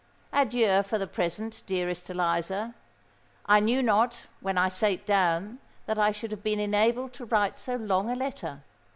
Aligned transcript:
"Adieu 0.33 0.81
for 0.81 0.97
the 0.97 1.05
present, 1.05 1.61
dearest 1.67 2.09
Eliza:—I 2.09 3.59
knew 3.59 3.83
not, 3.83 4.21
when 4.39 4.57
I 4.57 4.67
sate 4.67 5.05
down, 5.05 5.59
that 5.85 5.99
I 5.99 6.11
should 6.11 6.31
have 6.31 6.41
been 6.41 6.59
enabled 6.59 7.13
to 7.13 7.25
write 7.25 7.59
so 7.59 7.75
long 7.75 8.09
a 8.09 8.15
letter. 8.15 8.63